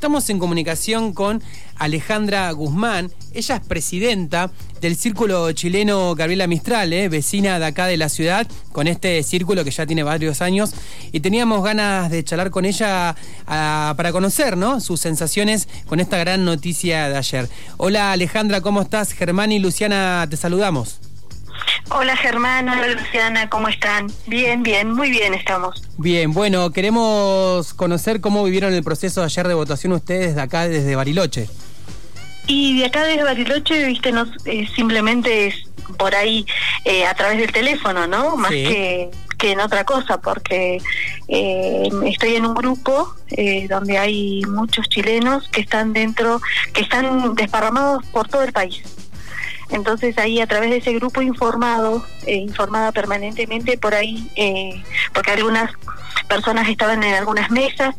Estamos 0.00 0.30
en 0.30 0.38
comunicación 0.38 1.12
con 1.12 1.42
Alejandra 1.76 2.50
Guzmán. 2.52 3.12
Ella 3.34 3.56
es 3.56 3.60
presidenta 3.60 4.50
del 4.80 4.96
Círculo 4.96 5.52
Chileno 5.52 6.14
Gabriela 6.14 6.46
Mistral, 6.46 6.90
¿eh? 6.94 7.10
vecina 7.10 7.58
de 7.58 7.66
acá 7.66 7.84
de 7.84 7.98
la 7.98 8.08
ciudad, 8.08 8.46
con 8.72 8.88
este 8.88 9.22
círculo 9.22 9.62
que 9.62 9.70
ya 9.70 9.84
tiene 9.84 10.02
varios 10.02 10.40
años. 10.40 10.70
Y 11.12 11.20
teníamos 11.20 11.62
ganas 11.62 12.10
de 12.10 12.24
charlar 12.24 12.48
con 12.48 12.64
ella 12.64 13.14
ah, 13.46 13.92
para 13.94 14.10
conocer 14.10 14.56
¿no? 14.56 14.80
sus 14.80 15.00
sensaciones 15.00 15.68
con 15.86 16.00
esta 16.00 16.16
gran 16.16 16.46
noticia 16.46 17.10
de 17.10 17.18
ayer. 17.18 17.50
Hola 17.76 18.12
Alejandra, 18.12 18.62
¿cómo 18.62 18.80
estás? 18.80 19.12
Germán 19.12 19.52
y 19.52 19.58
Luciana, 19.58 20.26
te 20.30 20.38
saludamos. 20.38 21.09
Hola 21.92 22.16
Germán, 22.16 22.68
hola 22.68 22.86
Luciana, 22.86 23.48
¿cómo 23.50 23.68
están? 23.68 24.06
Bien, 24.26 24.62
bien, 24.62 24.92
muy 24.92 25.10
bien 25.10 25.34
estamos. 25.34 25.82
Bien, 25.98 26.32
bueno, 26.32 26.70
queremos 26.70 27.74
conocer 27.74 28.20
cómo 28.20 28.44
vivieron 28.44 28.72
el 28.72 28.84
proceso 28.84 29.20
de 29.20 29.26
ayer 29.26 29.48
de 29.48 29.54
votación 29.54 29.92
ustedes 29.92 30.36
de 30.36 30.40
acá, 30.40 30.68
desde 30.68 30.94
Bariloche. 30.94 31.48
Y 32.46 32.78
de 32.78 32.86
acá 32.86 33.04
desde 33.04 33.24
Bariloche, 33.24 33.84
viste, 33.86 34.12
no, 34.12 34.24
eh, 34.44 34.68
simplemente 34.74 35.48
es 35.48 35.54
por 35.98 36.14
ahí 36.14 36.46
eh, 36.84 37.04
a 37.06 37.14
través 37.14 37.38
del 37.38 37.52
teléfono, 37.52 38.06
¿no? 38.06 38.36
Más 38.36 38.50
que, 38.50 39.10
que 39.36 39.52
en 39.52 39.60
otra 39.60 39.84
cosa, 39.84 40.20
porque 40.20 40.80
eh, 41.28 41.88
estoy 42.06 42.36
en 42.36 42.46
un 42.46 42.54
grupo 42.54 43.14
donde 43.68 43.98
hay 43.98 44.42
muchos 44.48 44.88
chilenos 44.88 45.48
que 45.48 45.60
están 45.60 45.92
dentro, 45.92 46.40
que 46.72 46.82
están 46.82 47.34
desparramados 47.34 48.04
por 48.06 48.28
todo 48.28 48.42
el 48.42 48.52
país. 48.52 48.82
Entonces 49.70 50.18
ahí 50.18 50.40
a 50.40 50.46
través 50.46 50.70
de 50.70 50.78
ese 50.78 50.92
grupo 50.94 51.22
informado, 51.22 52.04
eh, 52.26 52.36
informada 52.36 52.92
permanentemente 52.92 53.78
por 53.78 53.94
ahí, 53.94 54.28
eh, 54.36 54.82
porque 55.12 55.30
algunas 55.30 55.70
personas 56.28 56.68
estaban 56.68 57.02
en 57.02 57.14
algunas 57.14 57.50
mesas 57.50 57.94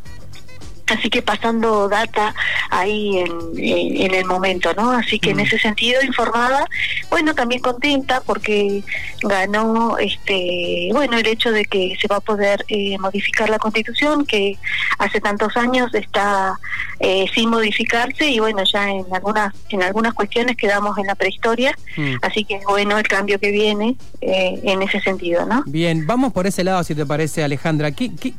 así 0.92 1.10
que 1.10 1.22
pasando 1.22 1.88
data 1.88 2.34
ahí 2.70 3.18
en, 3.18 3.32
en, 3.58 4.14
el 4.14 4.26
momento, 4.26 4.74
¿no? 4.74 4.92
Así 4.92 5.20
que 5.20 5.32
en 5.32 5.38
mm. 5.38 5.42
ese 5.42 5.60
sentido 5.60 6.02
informada, 6.04 6.66
bueno, 7.10 7.34
también 7.34 7.62
contenta 7.62 8.22
porque 8.22 8.84
ganó, 9.24 9.98
este, 9.98 10.90
bueno, 10.92 11.18
el 11.18 11.28
hecho 11.28 11.52
de 11.52 11.66
que 11.66 11.98
se 12.00 12.08
va 12.08 12.18
a 12.18 12.22
poder 12.22 12.66
eh, 12.68 12.98
modificar 13.00 13.50
la 13.50 13.60
Constitución 13.60 14.26
que 14.26 14.58
hace 15.00 15.22
tantos 15.22 15.56
años 15.58 15.94
está 15.94 16.60
eh, 17.00 17.26
sin 17.34 17.50
modificarse 17.50 18.30
y 18.30 18.40
bueno, 18.40 18.64
ya 18.72 18.90
en 18.90 19.06
algunas 19.14 19.54
en 19.70 19.84
algunas 19.84 20.14
cuestiones 20.14 20.58
quedamos 20.58 20.98
en 20.98 21.08
la 21.08 21.16
prehistoria, 21.16 21.76
mm. 21.98 22.16
así 22.22 22.44
que 22.44 22.60
bueno 22.68 22.98
el 22.98 23.08
cambio 23.08 23.40
que 23.40 23.52
viene 23.52 23.96
eh, 24.22 24.60
en 24.64 24.82
ese 24.82 25.00
sentido, 25.00 25.46
¿no? 25.46 25.64
Bien, 25.66 26.06
vamos 26.06 26.34
por 26.34 26.48
ese 26.48 26.64
lado 26.64 26.84
si 26.84 26.96
te 26.96 27.06
parece, 27.06 27.44
Alejandra. 27.44 27.92
¿Qué, 27.92 28.12
qué 28.16 28.34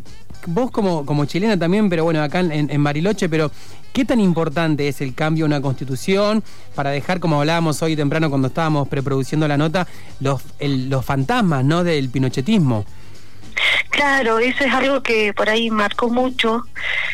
vos 0.46 0.70
como, 0.70 1.06
como 1.06 1.24
chilena 1.24 1.58
también, 1.58 1.88
pero 1.88 2.05
bueno, 2.05 2.22
acá 2.22 2.41
en, 2.50 2.70
en, 2.70 2.84
Bariloche, 2.84 3.28
pero 3.28 3.50
¿qué 3.92 4.04
tan 4.04 4.20
importante 4.20 4.88
es 4.88 5.00
el 5.00 5.14
cambio 5.14 5.44
de 5.44 5.46
una 5.46 5.60
constitución 5.60 6.42
para 6.74 6.90
dejar, 6.90 7.20
como 7.20 7.38
hablábamos 7.38 7.82
hoy 7.82 7.94
temprano 7.94 8.30
cuando 8.30 8.48
estábamos 8.48 8.88
preproduciendo 8.88 9.46
la 9.46 9.56
nota, 9.56 9.86
los, 10.20 10.42
los 10.60 11.04
fantasmas 11.04 11.64
¿no? 11.64 11.84
del 11.84 12.08
pinochetismo? 12.08 12.84
Claro, 13.90 14.38
eso 14.38 14.64
es 14.64 14.72
algo 14.72 15.02
que 15.02 15.34
por 15.34 15.48
ahí 15.50 15.70
marcó 15.70 16.08
mucho 16.08 16.64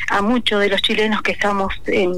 a 0.09 0.23
muchos 0.23 0.61
de 0.61 0.69
los 0.69 0.81
chilenos 0.81 1.23
que 1.23 1.33
estamos 1.33 1.75
en, 1.87 2.13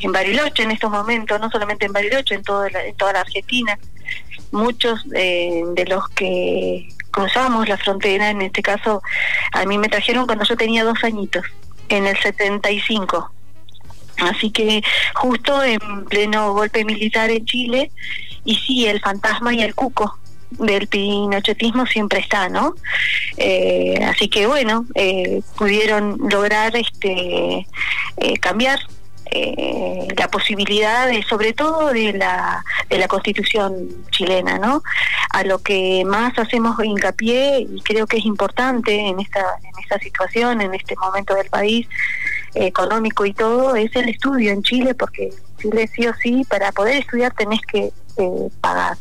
en, 0.00 0.12
Bariloche 0.12 0.62
en 0.62 0.70
estos 0.70 0.90
momentos, 0.90 1.40
no 1.40 1.50
solamente 1.50 1.86
en 1.86 1.92
Bariloche, 1.92 2.36
en, 2.36 2.42
toda 2.42 2.70
la, 2.70 2.84
en 2.84 2.94
toda 2.94 3.14
la 3.14 3.20
Argentina. 3.20 3.78
Muchos 4.52 5.04
eh, 5.14 5.62
de 5.74 5.84
los 5.86 6.08
que 6.10 6.88
cruzamos 7.10 7.68
la 7.68 7.76
frontera, 7.76 8.30
en 8.30 8.42
este 8.42 8.62
caso 8.62 9.02
a 9.52 9.64
mí 9.64 9.78
me 9.78 9.88
trajeron 9.88 10.26
cuando 10.26 10.44
yo 10.44 10.56
tenía 10.56 10.84
dos 10.84 11.02
añitos, 11.02 11.44
en 11.88 12.06
el 12.06 12.16
75. 12.18 13.30
Así 14.18 14.50
que 14.50 14.82
justo 15.14 15.62
en 15.62 16.04
pleno 16.06 16.52
golpe 16.52 16.84
militar 16.84 17.30
en 17.30 17.44
Chile, 17.44 17.90
y 18.44 18.54
sí, 18.54 18.86
el 18.86 19.00
fantasma 19.00 19.54
y 19.54 19.62
el 19.62 19.74
cuco 19.74 20.18
del 20.50 20.86
pinochetismo 20.86 21.86
siempre 21.86 22.20
está, 22.20 22.48
¿no? 22.48 22.74
Eh, 23.36 23.98
así 24.04 24.28
que 24.28 24.46
bueno, 24.46 24.86
eh, 24.94 25.42
pudieron 25.56 26.18
lograr 26.30 26.76
este 26.76 27.66
eh, 28.16 28.38
cambiar 28.40 28.78
eh, 29.30 30.06
la 30.16 30.28
posibilidad 30.28 31.08
de, 31.08 31.22
sobre 31.22 31.52
todo 31.52 31.92
de 31.92 32.12
la, 32.12 32.64
de 32.88 32.98
la 32.98 33.08
constitución 33.08 33.88
chilena, 34.10 34.58
¿no? 34.58 34.82
A 35.30 35.44
lo 35.44 35.58
que 35.58 36.04
más 36.04 36.38
hacemos 36.38 36.82
hincapié 36.82 37.60
y 37.60 37.80
creo 37.82 38.06
que 38.06 38.18
es 38.18 38.24
importante 38.24 38.94
en 38.94 39.20
esta, 39.20 39.40
en 39.62 39.78
esta 39.82 39.98
situación, 39.98 40.60
en 40.60 40.74
este 40.74 40.94
momento 40.96 41.34
del 41.34 41.48
país 41.48 41.88
económico 42.54 43.24
y 43.26 43.32
todo, 43.32 43.74
es 43.74 43.94
el 43.96 44.08
estudio 44.08 44.52
en 44.52 44.62
Chile, 44.62 44.94
porque 44.94 45.30
Chile 45.58 45.88
sí 45.94 46.06
o 46.06 46.14
sí, 46.14 46.44
para 46.48 46.70
poder 46.72 46.96
estudiar 46.98 47.32
tenés 47.34 47.60
que 47.62 47.90
eh, 48.16 48.48
pagar. 48.60 48.96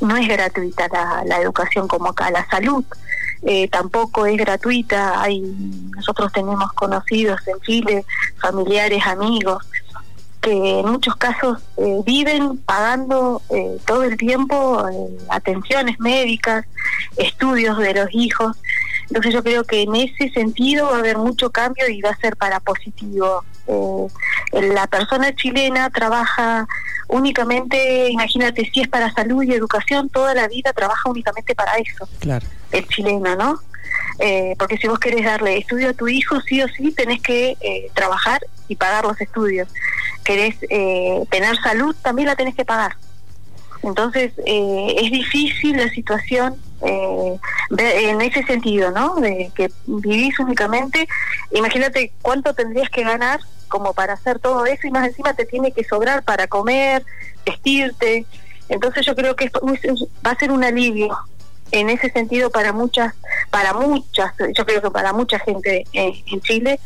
No 0.00 0.16
es 0.16 0.28
gratuita 0.28 0.86
la, 0.92 1.22
la 1.26 1.40
educación 1.40 1.88
como 1.88 2.10
acá, 2.10 2.30
la 2.30 2.46
salud 2.48 2.84
eh, 3.46 3.68
tampoco 3.68 4.26
es 4.26 4.36
gratuita. 4.36 5.20
Hay, 5.20 5.40
nosotros 5.94 6.32
tenemos 6.32 6.72
conocidos 6.72 7.40
en 7.46 7.60
Chile, 7.60 8.04
familiares, 8.38 9.06
amigos, 9.06 9.64
que 10.40 10.80
en 10.80 10.86
muchos 10.86 11.16
casos 11.16 11.58
eh, 11.76 12.00
viven 12.04 12.58
pagando 12.58 13.42
eh, 13.50 13.78
todo 13.86 14.04
el 14.04 14.16
tiempo 14.16 14.86
atenciones 15.28 15.98
médicas, 16.00 16.64
estudios 17.16 17.78
de 17.78 17.94
los 17.94 18.08
hijos. 18.12 18.56
Entonces 19.08 19.34
yo 19.34 19.42
creo 19.42 19.64
que 19.64 19.82
en 19.82 19.94
ese 19.94 20.30
sentido 20.30 20.86
va 20.86 20.96
a 20.96 20.98
haber 21.00 21.18
mucho 21.18 21.50
cambio 21.50 21.88
y 21.88 22.00
va 22.00 22.10
a 22.10 22.16
ser 22.16 22.36
para 22.36 22.60
positivo. 22.60 23.44
la 24.52 24.86
persona 24.86 25.34
chilena 25.34 25.90
trabaja 25.90 26.66
únicamente, 27.08 28.08
imagínate, 28.10 28.70
si 28.72 28.80
es 28.80 28.88
para 28.88 29.12
salud 29.12 29.42
y 29.42 29.52
educación, 29.52 30.08
toda 30.08 30.34
la 30.34 30.48
vida 30.48 30.72
trabaja 30.72 31.10
únicamente 31.10 31.54
para 31.54 31.74
eso. 31.74 32.08
Claro. 32.18 32.46
El 32.74 32.88
chileno, 32.88 33.36
¿no? 33.36 33.60
Eh, 34.18 34.54
porque 34.58 34.76
si 34.76 34.86
vos 34.86 34.98
querés 34.98 35.24
darle 35.24 35.58
estudio 35.58 35.90
a 35.90 35.92
tu 35.92 36.08
hijo, 36.08 36.40
sí 36.40 36.62
o 36.62 36.68
sí 36.68 36.92
tenés 36.92 37.20
que 37.20 37.56
eh, 37.60 37.90
trabajar 37.94 38.40
y 38.68 38.76
pagar 38.76 39.04
los 39.04 39.20
estudios. 39.20 39.68
Querés 40.24 40.56
eh, 40.70 41.24
tener 41.30 41.56
salud, 41.58 41.94
también 42.02 42.28
la 42.28 42.36
tenés 42.36 42.54
que 42.54 42.64
pagar. 42.64 42.96
Entonces, 43.82 44.32
es 44.46 45.10
difícil 45.10 45.76
la 45.76 45.90
situación 45.90 46.56
en 46.80 48.20
ese 48.22 48.42
sentido, 48.44 48.90
¿no? 48.90 49.16
De 49.16 49.50
que 49.54 49.70
vivís 49.86 50.38
únicamente, 50.38 51.06
imagínate 51.52 52.10
cuánto 52.22 52.54
tendrías 52.54 52.88
que 52.88 53.02
ganar 53.02 53.40
como 53.68 53.92
para 53.92 54.14
hacer 54.14 54.38
todo 54.38 54.64
eso 54.64 54.86
y 54.86 54.90
más 54.90 55.06
encima 55.06 55.34
te 55.34 55.44
tiene 55.44 55.72
que 55.72 55.84
sobrar 55.84 56.22
para 56.22 56.46
comer, 56.46 57.04
vestirte. 57.44 58.24
Entonces 58.70 59.04
yo 59.04 59.14
creo 59.14 59.36
que 59.36 59.50
va 60.26 60.30
a 60.30 60.38
ser 60.38 60.50
un 60.50 60.64
alivio 60.64 61.14
en 61.74 61.90
ese 61.90 62.08
sentido 62.10 62.50
para 62.50 62.72
muchas, 62.72 63.14
para 63.50 63.74
muchas, 63.74 64.32
yo 64.56 64.64
creo 64.64 64.80
que 64.80 64.90
para 64.90 65.12
mucha 65.12 65.40
gente 65.40 65.84
en, 65.92 66.40
Chile, 66.40 66.78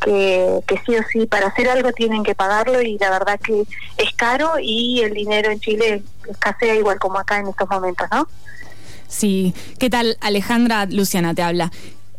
que, 0.00 0.80
sí 0.84 0.96
o 0.96 1.02
sí 1.12 1.26
para 1.26 1.46
hacer 1.46 1.68
algo 1.68 1.92
tienen 1.92 2.24
que 2.24 2.34
pagarlo 2.34 2.82
y 2.82 2.98
la 2.98 3.10
verdad 3.10 3.38
que 3.38 3.62
es 3.96 4.12
caro 4.16 4.54
y 4.60 5.00
el 5.02 5.14
dinero 5.14 5.50
en 5.52 5.60
Chile 5.60 6.02
escasea 6.28 6.74
igual 6.74 6.98
como 6.98 7.18
acá 7.18 7.38
en 7.38 7.48
estos 7.48 7.68
momentos, 7.68 8.08
¿no? 8.10 8.26
Sí, 9.06 9.54
¿qué 9.78 9.88
tal 9.90 10.16
Alejandra? 10.20 10.86
Luciana 10.86 11.34
te 11.34 11.42
habla. 11.42 11.70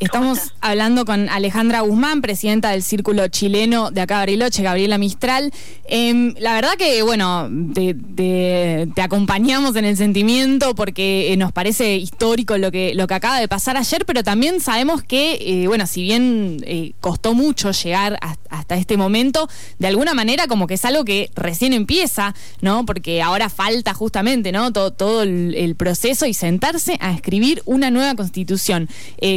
Estamos 0.03 0.53
hablando 0.59 1.05
con 1.05 1.29
Alejandra 1.29 1.79
Guzmán, 1.79 2.21
presidenta 2.21 2.71
del 2.71 2.83
Círculo 2.83 3.29
Chileno 3.29 3.89
de 3.89 4.01
acá 4.01 4.17
Bariloche, 4.17 4.61
Gabriela 4.61 4.97
Mistral. 4.97 5.53
Em, 5.85 6.33
la 6.39 6.53
verdad 6.55 6.73
que, 6.77 7.01
bueno, 7.03 7.49
te, 7.73 8.89
acompañamos 9.01 9.77
en 9.77 9.85
el 9.85 9.95
sentimiento 9.95 10.75
porque 10.75 11.31
eh, 11.31 11.37
nos 11.37 11.53
parece 11.53 11.95
histórico 11.95 12.57
lo 12.57 12.69
que, 12.69 12.93
lo 12.95 13.07
que 13.07 13.13
acaba 13.13 13.39
de 13.39 13.47
pasar 13.47 13.77
ayer, 13.77 14.05
pero 14.05 14.23
también 14.23 14.59
sabemos 14.59 15.03
que, 15.03 15.37
eh, 15.39 15.67
bueno, 15.67 15.87
si 15.87 16.01
bien 16.01 16.61
eh, 16.65 16.91
costó 16.99 17.33
mucho 17.33 17.71
llegar 17.71 18.19
hasta 18.49 18.75
este 18.75 18.97
momento, 18.97 19.47
de 19.79 19.87
alguna 19.87 20.13
manera 20.13 20.47
como 20.47 20.67
que 20.67 20.73
es 20.73 20.83
algo 20.83 21.05
que 21.05 21.29
recién 21.33 21.71
empieza, 21.71 22.35
¿no? 22.59 22.85
Porque 22.85 23.21
ahora 23.21 23.49
falta 23.49 23.93
justamente, 23.93 24.51
¿no? 24.51 24.73
Todo, 24.73 24.91
todo 24.91 25.23
el, 25.23 25.75
proceso 25.77 26.27
y 26.27 26.33
sentarse 26.33 26.97
a 26.99 27.13
escribir 27.13 27.63
una 27.65 27.89
nueva 27.89 28.13
constitución 28.15 28.87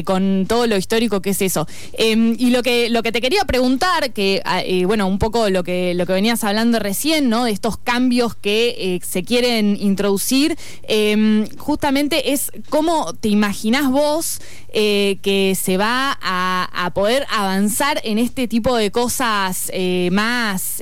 con 0.05 0.45
todo 0.47 0.56
lo 0.65 0.77
histórico 0.79 1.21
que 1.21 1.31
es 1.31 1.43
eso. 1.43 1.67
Em, 1.93 2.35
y 2.39 2.51
lo 2.51 2.63
que, 2.63 2.89
lo 2.89 3.03
que 3.03 3.13
te 3.13 3.21
quería 3.21 3.45
preguntar, 3.45 4.13
que 4.13 4.41
ah, 4.45 4.63
eh, 4.63 4.87
bueno, 4.87 5.07
un 5.07 5.19
poco 5.19 5.51
lo 5.51 5.63
que, 5.63 5.93
lo 5.95 6.07
que 6.07 6.15
venías 6.15 6.45
hablando 6.45 6.79
recién, 6.79 7.29
¿no? 7.29 7.45
De 7.45 7.51
estos 7.51 7.77
cambios 7.77 8.35
que 8.35 8.77
eh, 8.79 9.01
se 9.05 9.25
quieren 9.25 9.77
introducir, 9.79 10.57
em, 10.85 11.47
justamente 11.59 12.33
es 12.33 12.51
cómo 12.71 13.13
te 13.15 13.29
imaginás 13.29 13.91
vos 13.91 14.41
eh, 14.73 15.19
que 15.23 15.55
se 15.61 15.77
va 15.77 16.19
a, 16.23 16.91
poder 16.95 17.27
avanzar 17.31 18.01
en 18.05 18.17
este 18.19 18.47
tipo 18.47 18.77
de 18.77 18.93
cosas 18.93 19.71
más 20.13 20.81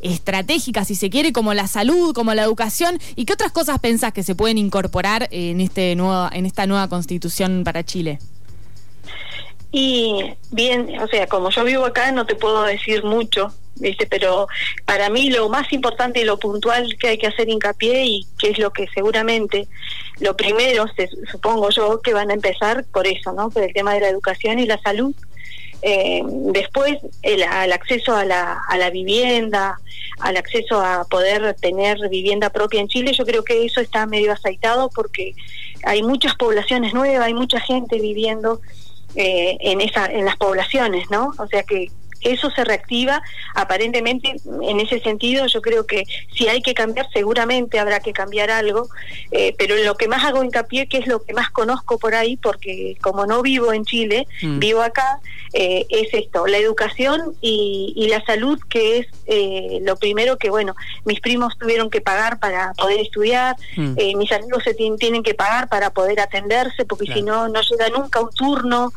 estratégicas, 0.00 0.86
si 0.86 0.94
se 0.94 1.08
quiere, 1.08 1.32
como 1.32 1.54
la 1.54 1.66
salud, 1.66 2.12
como 2.12 2.34
la 2.34 2.42
educación, 2.42 3.00
y 3.16 3.24
qué 3.24 3.32
otras 3.32 3.50
cosas 3.50 3.78
pensás 3.78 4.12
que 4.12 4.22
se 4.22 4.34
pueden 4.34 4.58
incorporar 4.58 5.28
en 5.30 5.60
este 5.60 5.96
nuevo, 5.96 6.28
en 6.30 6.44
esta 6.44 6.66
nueva 6.66 6.88
constitución 6.88 7.64
para 7.64 7.84
Chile. 7.84 8.18
Y 9.72 10.34
bien, 10.50 10.98
o 11.00 11.06
sea, 11.06 11.26
como 11.26 11.50
yo 11.50 11.64
vivo 11.64 11.84
acá 11.84 12.10
no 12.12 12.26
te 12.26 12.34
puedo 12.34 12.64
decir 12.64 13.04
mucho, 13.04 13.54
¿viste? 13.76 14.06
pero 14.06 14.48
para 14.84 15.10
mí 15.10 15.30
lo 15.30 15.48
más 15.48 15.72
importante 15.72 16.20
y 16.20 16.24
lo 16.24 16.38
puntual 16.38 16.96
que 16.98 17.08
hay 17.08 17.18
que 17.18 17.28
hacer 17.28 17.48
hincapié 17.48 18.04
y 18.04 18.26
que 18.38 18.50
es 18.50 18.58
lo 18.58 18.72
que 18.72 18.88
seguramente 18.92 19.68
lo 20.18 20.36
primero, 20.36 20.86
supongo 21.30 21.70
yo, 21.70 22.00
que 22.00 22.12
van 22.12 22.30
a 22.30 22.34
empezar 22.34 22.84
por 22.92 23.06
eso, 23.06 23.32
¿no? 23.32 23.50
Por 23.50 23.62
el 23.62 23.72
tema 23.72 23.94
de 23.94 24.00
la 24.00 24.08
educación 24.08 24.58
y 24.58 24.66
la 24.66 24.78
salud. 24.78 25.14
Eh, 25.82 26.22
después, 26.26 26.98
el, 27.22 27.42
acceso 27.42 28.14
a 28.14 28.26
la, 28.26 28.60
a 28.68 28.76
la 28.76 28.90
vivienda, 28.90 29.80
al 30.18 30.36
acceso 30.36 30.78
a 30.78 31.06
poder 31.08 31.54
tener 31.54 31.96
vivienda 32.10 32.50
propia 32.50 32.80
en 32.80 32.88
Chile, 32.88 33.14
yo 33.14 33.24
creo 33.24 33.44
que 33.44 33.64
eso 33.64 33.80
está 33.80 34.04
medio 34.04 34.32
aceitado 34.32 34.90
porque 34.94 35.34
hay 35.84 36.02
muchas 36.02 36.34
poblaciones 36.34 36.92
nuevas, 36.92 37.26
hay 37.26 37.34
mucha 37.34 37.60
gente 37.60 37.98
viviendo 37.98 38.60
eh, 39.14 39.56
en, 39.60 39.80
esa, 39.80 40.06
en 40.06 40.24
las 40.24 40.36
poblaciones, 40.36 41.10
¿no? 41.10 41.32
O 41.38 41.46
sea 41.46 41.62
que 41.62 41.90
eso 42.20 42.50
se 42.50 42.64
reactiva 42.64 43.22
aparentemente 43.54 44.36
en 44.62 44.80
ese 44.80 45.00
sentido 45.00 45.46
yo 45.46 45.62
creo 45.62 45.86
que 45.86 46.04
si 46.34 46.48
hay 46.48 46.62
que 46.62 46.74
cambiar 46.74 47.08
seguramente 47.12 47.78
habrá 47.78 48.00
que 48.00 48.12
cambiar 48.12 48.50
algo 48.50 48.88
eh, 49.30 49.54
pero 49.58 49.76
lo 49.76 49.94
que 49.96 50.08
más 50.08 50.24
hago 50.24 50.44
hincapié 50.44 50.86
que 50.86 50.98
es 50.98 51.06
lo 51.06 51.22
que 51.22 51.32
más 51.32 51.50
conozco 51.50 51.98
por 51.98 52.14
ahí 52.14 52.36
porque 52.36 52.96
como 53.00 53.26
no 53.26 53.42
vivo 53.42 53.72
en 53.72 53.84
Chile 53.84 54.26
mm. 54.42 54.58
vivo 54.58 54.82
acá 54.82 55.20
eh, 55.52 55.86
es 55.88 56.12
esto 56.12 56.46
la 56.46 56.58
educación 56.58 57.34
y, 57.40 58.08
la 58.10 58.24
salud 58.24 58.58
que 58.68 58.98
es 58.98 59.06
eh, 59.26 59.78
lo 59.82 59.94
primero 59.94 60.36
que 60.36 60.50
bueno 60.50 60.74
mis 61.04 61.20
primos 61.20 61.56
tuvieron 61.58 61.90
que 61.90 62.00
pagar 62.00 62.40
para 62.40 62.72
poder 62.72 62.98
estudiar 62.98 63.54
mm. 63.76 63.94
mis 64.16 64.32
amigos 64.32 64.64
se 64.64 64.74
tienen 64.74 65.22
que 65.22 65.34
pagar 65.34 65.68
para 65.68 65.90
poder 65.90 66.18
atenderse 66.18 66.84
porque 66.84 67.12
si 67.12 67.22
no 67.22 67.48
no 67.48 67.60
llega 67.62 67.88
nunca 67.88 68.20
un 68.20 68.30
turno 68.30 68.92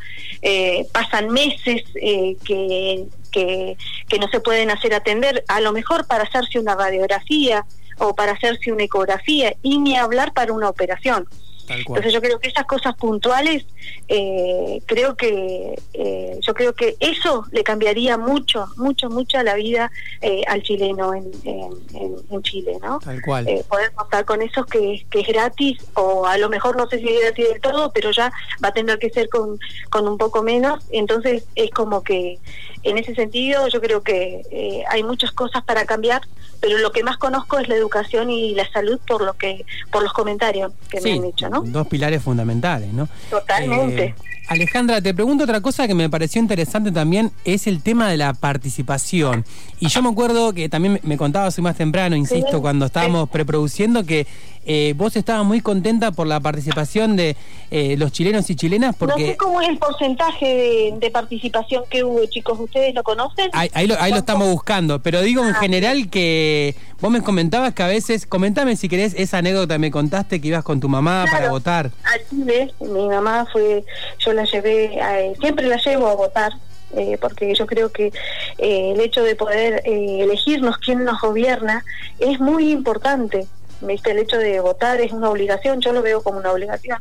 pasan 0.91 1.29
meses 1.29 1.83
que 1.93 3.05
que, 3.31 3.77
no 4.19 4.27
se 4.29 4.39
pueden 4.39 4.69
hacer 4.69 4.93
atender, 4.93 5.43
a 5.47 5.59
lo 5.59 5.71
mejor 5.71 6.05
para 6.05 6.23
hacerse 6.23 6.59
una 6.59 6.75
radiografía 6.75 7.65
o 7.97 8.15
para 8.15 8.33
hacerse 8.33 8.71
una 8.71 8.83
ecografía 8.83 9.53
y 9.61 9.79
ni 9.79 9.97
hablar 9.97 10.33
para 10.33 10.53
una 10.53 10.69
operación. 10.69 11.27
Entonces 11.69 12.11
yo 12.11 12.21
creo 12.21 12.39
que 12.39 12.49
esas 12.49 12.65
cosas 12.65 12.95
puntuales, 12.95 13.65
eh, 14.07 14.81
creo 14.85 15.15
que 15.15 15.79
eh, 15.93 16.37
yo 16.41 16.53
creo 16.53 16.73
que 16.73 16.95
eso 16.99 17.45
le 17.51 17.63
cambiaría 17.63 18.17
mucho, 18.17 18.67
mucho, 18.75 19.09
mucho 19.09 19.37
a 19.37 19.43
la 19.43 19.55
vida 19.55 19.91
eh, 20.21 20.41
al 20.47 20.61
chileno 20.61 21.13
en, 21.13 21.31
en, 21.45 22.43
Chile, 22.43 22.77
¿no? 22.81 22.99
Tal 22.99 23.21
cual. 23.21 23.47
poder 23.69 23.93
contar 23.93 24.25
con 24.25 24.41
eso 24.41 24.65
que, 24.65 25.05
que 25.09 25.21
es 25.21 25.27
gratis 25.27 25.77
o 25.93 26.25
a 26.25 26.37
lo 26.37 26.49
mejor 26.49 26.75
no 26.75 26.87
sé 26.89 26.99
si 26.99 27.07
es 27.07 27.21
gratis 27.21 27.47
del 27.47 27.61
todo, 27.61 27.91
pero 27.93 28.11
ya 28.11 28.33
va 28.61 28.69
a 28.69 28.73
tener 28.73 28.99
que 28.99 29.09
ser 29.09 29.29
con, 29.29 29.57
con 29.89 30.07
un 30.07 30.17
poco 30.17 30.43
menos. 30.43 30.83
Entonces 30.91 31.45
es 31.55 31.71
como 31.71 32.03
que 32.03 32.39
en 32.83 32.97
ese 32.97 33.15
sentido 33.15 33.67
yo 33.67 33.81
creo 33.81 34.03
que 34.03 34.83
hay 34.89 35.03
muchas 35.03 35.31
cosas 35.31 35.63
para 35.63 35.85
cambiar 35.85 36.21
pero 36.63 36.77
lo 36.77 36.93
que 36.93 37.03
más 37.03 37.17
conozco 37.17 37.59
es 37.59 37.67
la 37.67 37.75
educación 37.75 38.29
y 38.29 38.55
la 38.55 38.65
salud 38.71 38.97
por 39.05 39.21
lo 39.21 39.33
que 39.33 39.65
por 39.91 40.01
los 40.01 40.13
comentarios 40.13 40.71
que 40.89 41.01
me 41.01 41.11
han 41.11 41.21
dicho, 41.23 41.49
¿no? 41.49 41.61
Dos 41.61 41.87
pilares 41.87 42.23
fundamentales, 42.23 42.93
¿no? 42.93 43.09
Totalmente. 43.29 44.03
Eh, 44.05 44.15
Alejandra, 44.47 45.01
te 45.01 45.13
pregunto 45.13 45.43
otra 45.43 45.59
cosa 45.59 45.89
que 45.89 45.93
me 45.93 46.09
pareció 46.09 46.41
interesante 46.41 46.93
también, 46.93 47.31
es 47.43 47.67
el 47.67 47.83
tema 47.83 48.09
de 48.09 48.15
la 48.15 48.33
participación. 48.33 49.43
Y 49.81 49.89
yo 49.89 50.01
me 50.01 50.09
acuerdo 50.09 50.53
que 50.53 50.69
también 50.69 51.01
me 51.03 51.17
contabas 51.17 51.59
más 51.59 51.75
temprano, 51.75 52.15
insisto, 52.15 52.61
cuando 52.61 52.85
estábamos 52.85 53.29
preproduciendo, 53.29 54.05
que 54.05 54.25
eh, 54.65 54.93
vos 54.95 55.15
estabas 55.15 55.45
muy 55.45 55.61
contenta 55.61 56.11
por 56.11 56.27
la 56.27 56.39
participación 56.39 57.15
de 57.15 57.35
eh, 57.71 57.95
los 57.97 58.11
chilenos 58.11 58.49
y 58.49 58.55
chilenas 58.55 58.95
porque... 58.95 59.21
No 59.21 59.27
sé 59.27 59.37
cómo 59.37 59.61
es 59.61 59.69
el 59.69 59.77
porcentaje 59.77 60.93
de, 60.97 61.11
participación 61.11 61.83
que 61.89 62.03
hubo, 62.03 62.25
chicos, 62.25 62.59
¿ustedes 62.59 62.95
lo 62.95 63.03
conocen? 63.03 63.49
Ahí, 63.53 63.87
lo, 63.87 63.95
estamos 63.95 64.47
buscando, 64.47 64.99
pero 65.01 65.21
digo 65.21 65.43
en 65.43 65.55
ah, 65.55 65.59
general 65.59 66.09
que 66.09 66.75
vos 67.01 67.11
me 67.11 67.21
comentabas 67.21 67.73
que 67.73 67.83
a 67.83 67.87
veces, 67.87 68.25
comentame 68.25 68.75
si 68.75 68.89
querés 68.89 69.13
esa 69.15 69.39
anécdota 69.39 69.77
me 69.77 69.91
contaste 69.91 70.39
que 70.39 70.47
ibas 70.47 70.63
con 70.63 70.79
tu 70.79 70.89
mamá 70.89 71.25
para 71.29 71.49
votar. 71.49 71.91
Así 72.03 72.43
ves, 72.43 72.71
mi 72.79 73.07
mamá 73.07 73.45
fue, 73.51 73.83
yo 74.19 74.33
la 74.33 74.45
llevé, 74.45 74.97
siempre 75.39 75.67
la 75.67 75.77
llevo 75.77 76.07
a 76.07 76.15
votar. 76.15 76.53
Eh, 76.95 77.17
porque 77.19 77.55
yo 77.55 77.65
creo 77.65 77.91
que 77.91 78.11
el 78.59 78.99
hecho 78.99 79.23
de 79.23 79.35
poder 79.35 79.81
elegirnos 79.83 80.77
quién 80.77 81.03
nos 81.03 81.19
gobierna 81.21 81.83
es 82.19 82.39
muy 82.39 82.71
importante 82.71 83.47
¿viste? 83.85 84.11
El 84.11 84.19
hecho 84.19 84.37
de 84.37 84.59
votar 84.59 84.99
es 85.01 85.11
una 85.11 85.29
obligación, 85.29 85.81
yo 85.81 85.93
lo 85.93 86.01
veo 86.01 86.21
como 86.21 86.39
una 86.39 86.51
obligación, 86.51 86.99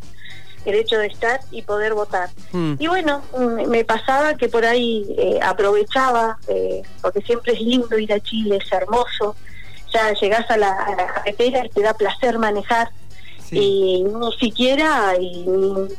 el 0.65 0.75
hecho 0.75 0.99
de 0.99 1.07
estar 1.07 1.41
y 1.51 1.63
poder 1.63 1.95
votar. 1.95 2.31
Hmm. 2.53 2.75
Y 2.79 2.87
bueno, 2.87 3.23
mm, 3.37 3.69
me 3.69 3.85
pasaba 3.85 4.35
que 4.35 4.49
por 4.49 4.65
ahí 4.65 5.07
eh, 5.19 5.41
aprovechaba, 5.43 6.39
eh, 6.49 6.83
porque 7.01 7.21
siempre 7.23 7.55
es 7.55 7.61
lindo 7.61 7.99
ir 7.99 8.13
a 8.13 8.21
Chile, 8.21 8.59
es 8.63 8.73
hermoso, 8.73 9.37
ya 9.93 10.13
llegás 10.15 10.51
a 10.51 10.57
la, 10.57 10.77
carretera 11.15 11.67
y 11.67 11.69
te 11.69 11.83
da 11.83 11.95
placer 11.95 12.39
manejar. 12.39 12.91
Y 13.55 14.03
ni 14.05 14.33
siquiera, 14.39 15.15
y, 15.21 15.45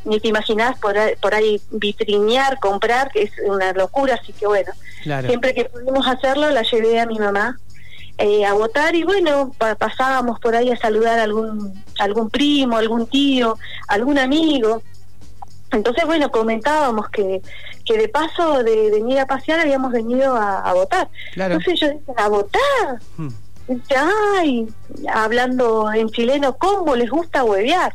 ni, 0.05 0.19
te 0.19 0.27
imaginás 0.27 0.79
por, 0.79 0.95
por 1.21 1.35
ahí 1.35 1.61
vitrinear, 1.69 2.57
comprar, 2.59 3.11
que 3.11 3.21
es 3.21 3.31
una 3.45 3.71
locura, 3.73 4.17
así 4.19 4.33
que 4.33 4.47
bueno, 4.47 4.71
siempre 5.27 5.53
que 5.53 5.65
pudimos 5.65 6.07
hacerlo 6.07 6.49
la 6.49 6.63
llevé 6.63 6.99
a 6.99 7.05
mi 7.05 7.19
mamá 7.19 7.59
eh, 8.17 8.45
a 8.45 8.53
votar 8.53 8.95
y 8.95 9.03
bueno, 9.03 9.51
pasábamos 9.77 10.39
por 10.39 10.55
ahí 10.55 10.69
a 10.69 10.77
saludar 10.77 11.19
a 11.19 11.23
algún, 11.23 11.83
algún 11.99 12.29
primo, 12.29 12.77
algún 12.77 13.07
tío, 13.07 13.57
algún 13.87 14.19
amigo. 14.19 14.81
Entonces, 15.71 16.05
bueno, 16.05 16.29
comentábamos 16.29 17.09
que, 17.09 17.41
que 17.85 17.97
de 17.97 18.07
paso 18.07 18.63
de 18.63 18.91
venir 18.91 19.19
a 19.19 19.25
pasear 19.25 19.59
habíamos 19.59 19.91
venido 19.91 20.35
a, 20.35 20.71
votar. 20.73 21.09
Entonces 21.35 21.79
yo 21.79 21.87
decía, 21.87 22.13
¿a 22.17 22.27
votar? 22.29 22.99
Hmm. 23.17 23.29
ay, 24.37 24.67
hablando 25.11 25.91
en 25.91 26.09
chileno, 26.09 26.55
¿cómo 26.57 26.95
les 26.95 27.09
gusta 27.09 27.43
huevear? 27.43 27.93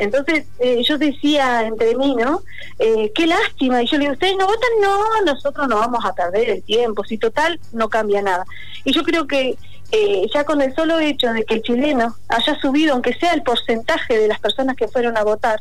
Entonces 0.00 0.44
eh, 0.58 0.82
yo 0.82 0.98
decía 0.98 1.66
entre 1.66 1.96
mí, 1.96 2.14
¿no? 2.14 2.42
Eh, 2.78 3.12
qué 3.14 3.26
lástima. 3.26 3.82
Y 3.82 3.86
yo 3.86 3.98
le 3.98 4.04
digo, 4.04 4.12
¿ustedes 4.14 4.36
no 4.38 4.46
votan? 4.46 4.70
No, 4.80 5.32
nosotros 5.32 5.68
no 5.68 5.76
vamos 5.76 6.04
a 6.04 6.14
perder 6.14 6.50
el 6.50 6.62
tiempo. 6.62 7.04
Si 7.04 7.18
total, 7.18 7.60
no 7.72 7.88
cambia 7.88 8.22
nada. 8.22 8.44
Y 8.84 8.92
yo 8.92 9.02
creo 9.02 9.26
que 9.26 9.56
eh, 9.92 10.26
ya 10.32 10.44
con 10.44 10.62
el 10.62 10.74
solo 10.74 10.98
hecho 10.98 11.32
de 11.32 11.44
que 11.44 11.54
el 11.54 11.62
chileno 11.62 12.16
haya 12.28 12.58
subido, 12.60 12.94
aunque 12.94 13.14
sea 13.14 13.32
el 13.32 13.42
porcentaje 13.42 14.18
de 14.18 14.28
las 14.28 14.40
personas 14.40 14.76
que 14.76 14.88
fueron 14.88 15.16
a 15.16 15.24
votar, 15.24 15.60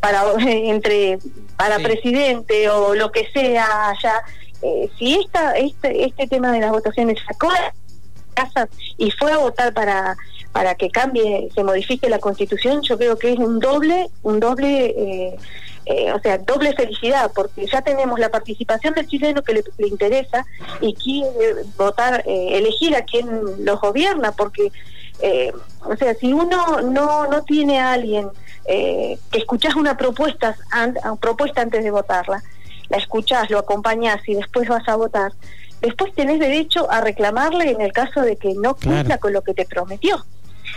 para 0.00 0.24
entre 0.38 1.18
para 1.56 1.78
presidente 1.78 2.68
o 2.68 2.94
lo 2.94 3.10
que 3.10 3.26
sea 3.32 3.88
allá, 3.88 4.22
si 4.98 5.14
esta, 5.14 5.52
este, 5.52 6.04
este 6.04 6.26
tema 6.26 6.52
de 6.52 6.60
las 6.60 6.70
votaciones 6.70 7.18
sacó 7.26 7.48
casa 8.36 8.68
y 8.98 9.10
fue 9.10 9.32
a 9.32 9.38
votar 9.38 9.72
para 9.72 10.16
para 10.56 10.74
que 10.74 10.88
cambie, 10.88 11.50
se 11.54 11.62
modifique 11.62 12.08
la 12.08 12.18
constitución, 12.18 12.80
yo 12.80 12.96
creo 12.96 13.18
que 13.18 13.30
es 13.30 13.38
un 13.38 13.58
doble, 13.58 14.08
un 14.22 14.40
doble, 14.40 14.86
eh, 14.86 15.36
eh, 15.84 16.12
o 16.14 16.18
sea, 16.18 16.38
doble 16.38 16.72
felicidad, 16.72 17.30
porque 17.34 17.66
ya 17.66 17.82
tenemos 17.82 18.18
la 18.18 18.30
participación 18.30 18.94
del 18.94 19.06
chileno 19.06 19.42
que 19.42 19.52
le, 19.52 19.86
interesa 19.86 20.46
y 20.80 20.94
quiere 20.94 21.62
votar, 21.76 22.24
eh, 22.26 22.56
elegir 22.56 22.96
a 22.96 23.02
quien 23.02 23.28
los 23.66 23.78
gobierna, 23.82 24.32
porque, 24.32 24.72
o 25.84 25.94
sea, 25.96 26.14
si 26.14 26.32
uno 26.32 26.80
no, 26.80 27.26
no 27.26 27.42
tiene 27.42 27.78
a 27.78 27.92
alguien 27.92 28.30
que 28.66 29.18
escuchas 29.32 29.74
una 29.74 29.98
propuesta, 29.98 30.56
propuesta 31.20 31.60
antes 31.60 31.84
de 31.84 31.90
votarla, 31.90 32.42
la 32.88 32.96
escuchás, 32.96 33.50
lo 33.50 33.58
acompañás 33.58 34.26
y 34.26 34.36
después 34.36 34.70
vas 34.70 34.88
a 34.88 34.96
votar, 34.96 35.32
después 35.82 36.14
tenés 36.14 36.40
derecho 36.40 36.90
a 36.90 37.02
reclamarle 37.02 37.72
en 37.72 37.82
el 37.82 37.92
caso 37.92 38.22
de 38.22 38.36
que 38.36 38.54
no 38.54 38.74
cumpla 38.74 39.18
con 39.18 39.34
lo 39.34 39.42
que 39.42 39.52
te 39.52 39.66
prometió. 39.66 40.24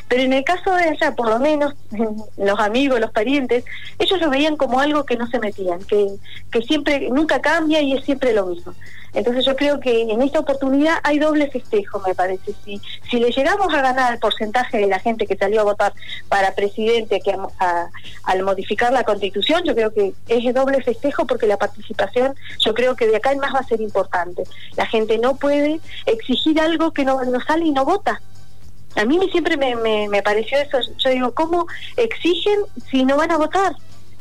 Pero 0.07 0.23
en 0.23 0.33
el 0.33 0.43
caso 0.43 0.73
de 0.73 0.89
ella, 0.89 1.15
por 1.15 1.29
lo 1.29 1.39
menos, 1.39 1.75
los 2.37 2.59
amigos, 2.59 2.99
los 2.99 3.11
parientes, 3.11 3.63
ellos 3.97 4.19
lo 4.19 4.29
veían 4.29 4.57
como 4.57 4.79
algo 4.79 5.05
que 5.05 5.17
no 5.17 5.27
se 5.27 5.39
metían, 5.39 5.83
que, 5.83 6.07
que 6.51 6.61
siempre, 6.61 7.09
nunca 7.09 7.41
cambia 7.41 7.81
y 7.81 7.93
es 7.93 8.05
siempre 8.05 8.33
lo 8.33 8.47
mismo. 8.47 8.73
Entonces 9.13 9.45
yo 9.45 9.55
creo 9.55 9.79
que 9.79 10.01
en 10.01 10.21
esta 10.21 10.39
oportunidad 10.39 10.97
hay 11.03 11.19
doble 11.19 11.49
festejo, 11.49 11.99
me 12.05 12.13
parece. 12.13 12.53
Si, 12.63 12.79
si 13.09 13.19
le 13.19 13.31
llegamos 13.31 13.73
a 13.73 13.81
ganar 13.81 14.13
el 14.13 14.19
porcentaje 14.19 14.77
de 14.77 14.87
la 14.87 14.99
gente 14.99 15.25
que 15.25 15.35
salió 15.35 15.61
a 15.61 15.63
votar 15.63 15.93
para 16.27 16.53
presidente 16.53 17.21
que 17.21 17.35
al 18.23 18.43
modificar 18.43 18.93
la 18.93 19.03
constitución, 19.03 19.63
yo 19.65 19.73
creo 19.73 19.93
que 19.93 20.13
es 20.27 20.53
doble 20.53 20.81
festejo 20.83 21.25
porque 21.25 21.47
la 21.47 21.57
participación, 21.57 22.35
yo 22.59 22.73
creo 22.73 22.95
que 22.95 23.07
de 23.07 23.17
acá 23.17 23.31
en 23.31 23.39
más 23.39 23.53
va 23.53 23.59
a 23.59 23.63
ser 23.63 23.81
importante. 23.81 24.43
La 24.75 24.85
gente 24.85 25.17
no 25.17 25.35
puede 25.35 25.79
exigir 26.05 26.59
algo 26.59 26.91
que 26.91 27.05
no, 27.05 27.23
no 27.23 27.39
sale 27.41 27.65
y 27.65 27.71
no 27.71 27.85
vota. 27.85 28.21
A 28.95 29.05
mí 29.05 29.19
siempre 29.31 29.57
me, 29.57 29.75
me, 30.07 30.21
pareció 30.21 30.57
eso. 30.57 30.79
Yo 30.97 31.09
digo, 31.09 31.33
¿cómo 31.33 31.67
exigen 31.95 32.59
si 32.89 33.05
no 33.05 33.17
van 33.17 33.31
a 33.31 33.37
votar? 33.37 33.73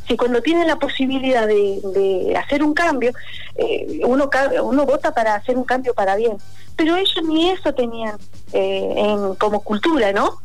Si 0.06 0.16
cuando 0.16 0.40
tienen 0.40 0.66
la 0.66 0.76
posibilidad 0.76 1.46
de, 1.46 2.34
hacer 2.36 2.62
un 2.62 2.74
cambio, 2.74 3.12
eh, 3.56 4.00
uno, 4.04 4.30
uno 4.62 4.86
vota 4.86 5.12
para 5.12 5.34
hacer 5.34 5.56
un 5.56 5.64
cambio 5.64 5.94
para 5.94 6.16
bien. 6.16 6.36
Pero 6.76 6.96
ellos 6.96 7.24
ni 7.26 7.50
eso 7.50 7.74
tenían 7.74 8.16
eh, 8.52 8.94
en, 8.96 9.34
como 9.34 9.60
cultura, 9.60 10.12
¿no? 10.12 10.38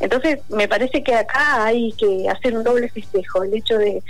Entonces, 0.00 0.38
me 0.48 0.68
parece 0.68 1.02
que 1.02 1.14
acá 1.14 1.64
hay 1.64 1.92
que 1.92 2.28
hacer 2.28 2.56
un 2.56 2.62
doble 2.62 2.88
festejo. 2.88 3.42
El 3.42 3.54
hecho 3.54 3.78
de, 3.78 4.02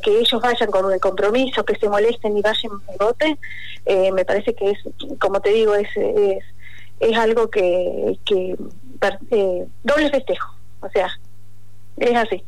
que 0.00 0.18
ellos 0.20 0.40
vayan 0.40 0.70
con 0.70 0.92
el 0.92 1.00
compromiso, 1.00 1.64
que 1.64 1.76
se 1.76 1.88
molesten 1.88 2.36
y 2.36 2.42
vayan 2.42 2.72
y 2.94 2.98
voten, 2.98 3.38
eh, 3.86 4.12
me 4.12 4.24
parece 4.24 4.54
que 4.54 4.70
es, 4.70 4.78
como 5.18 5.40
te 5.40 5.50
digo, 5.50 5.74
es, 5.74 5.88
es, 5.96 6.44
es 7.00 7.16
algo 7.16 7.50
que, 7.50 8.18
que 8.24 8.56
eh, 9.30 9.66
doble 9.82 10.10
festejo. 10.10 10.54
O 10.80 10.88
sea, 10.90 11.08
es 11.98 12.14
así. 12.14 12.42